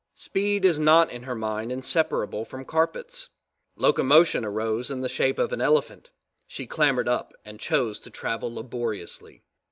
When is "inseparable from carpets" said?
1.71-3.29